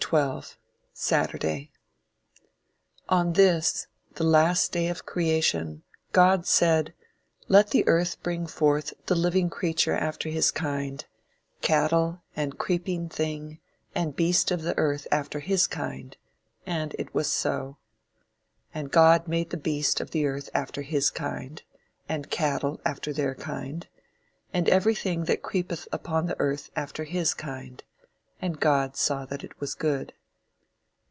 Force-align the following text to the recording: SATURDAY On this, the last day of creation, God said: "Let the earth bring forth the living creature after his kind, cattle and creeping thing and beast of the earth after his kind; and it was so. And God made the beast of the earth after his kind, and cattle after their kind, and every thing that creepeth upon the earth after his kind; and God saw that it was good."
SATURDAY 0.93 1.71
On 3.07 3.31
this, 3.31 3.87
the 4.15 4.25
last 4.25 4.73
day 4.73 4.89
of 4.89 5.05
creation, 5.05 5.83
God 6.11 6.45
said: 6.45 6.93
"Let 7.47 7.69
the 7.69 7.87
earth 7.87 8.21
bring 8.21 8.45
forth 8.45 8.93
the 9.05 9.15
living 9.15 9.49
creature 9.49 9.93
after 9.93 10.27
his 10.27 10.51
kind, 10.51 11.05
cattle 11.61 12.23
and 12.35 12.57
creeping 12.57 13.07
thing 13.07 13.59
and 13.95 14.13
beast 14.13 14.51
of 14.51 14.63
the 14.63 14.77
earth 14.77 15.07
after 15.13 15.39
his 15.39 15.65
kind; 15.65 16.17
and 16.65 16.93
it 16.99 17.13
was 17.15 17.31
so. 17.31 17.77
And 18.73 18.91
God 18.91 19.29
made 19.29 19.51
the 19.51 19.55
beast 19.55 20.01
of 20.01 20.11
the 20.11 20.25
earth 20.25 20.49
after 20.53 20.81
his 20.81 21.09
kind, 21.09 21.63
and 22.09 22.29
cattle 22.29 22.81
after 22.83 23.13
their 23.13 23.35
kind, 23.35 23.87
and 24.53 24.67
every 24.67 24.95
thing 24.95 25.23
that 25.25 25.41
creepeth 25.41 25.87
upon 25.93 26.25
the 26.25 26.37
earth 26.37 26.69
after 26.75 27.05
his 27.05 27.33
kind; 27.33 27.81
and 28.43 28.59
God 28.59 28.97
saw 28.97 29.23
that 29.25 29.43
it 29.43 29.59
was 29.61 29.75
good." 29.75 30.13